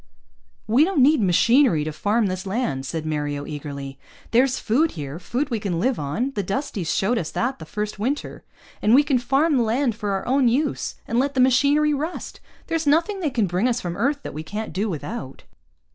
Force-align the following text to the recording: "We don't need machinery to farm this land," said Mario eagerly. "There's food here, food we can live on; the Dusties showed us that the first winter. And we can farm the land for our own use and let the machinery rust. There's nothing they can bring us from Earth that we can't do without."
"We 0.65 0.83
don't 0.83 1.03
need 1.03 1.21
machinery 1.21 1.83
to 1.83 1.91
farm 1.91 2.25
this 2.25 2.47
land," 2.47 2.87
said 2.87 3.05
Mario 3.05 3.45
eagerly. 3.45 3.99
"There's 4.31 4.57
food 4.57 4.93
here, 4.93 5.19
food 5.19 5.51
we 5.51 5.59
can 5.59 5.79
live 5.79 5.99
on; 5.99 6.31
the 6.33 6.41
Dusties 6.41 6.91
showed 6.91 7.19
us 7.19 7.29
that 7.29 7.59
the 7.59 7.67
first 7.67 7.99
winter. 7.99 8.43
And 8.81 8.95
we 8.95 9.03
can 9.03 9.19
farm 9.19 9.57
the 9.57 9.61
land 9.63 9.93
for 9.93 10.09
our 10.13 10.25
own 10.25 10.47
use 10.47 10.95
and 11.07 11.19
let 11.19 11.35
the 11.35 11.39
machinery 11.39 11.93
rust. 11.93 12.39
There's 12.65 12.87
nothing 12.87 13.19
they 13.19 13.29
can 13.29 13.45
bring 13.45 13.67
us 13.67 13.79
from 13.79 13.95
Earth 13.95 14.23
that 14.23 14.33
we 14.33 14.41
can't 14.41 14.73
do 14.73 14.89
without." 14.89 15.43